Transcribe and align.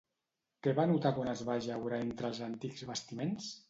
Què 0.67 0.73
va 0.79 0.85
notar 0.93 1.13
quan 1.19 1.31
es 1.35 1.45
va 1.51 1.59
ajaure 1.63 2.03
entre 2.09 2.33
els 2.35 2.45
antics 2.51 2.91
bastiments? 2.93 3.57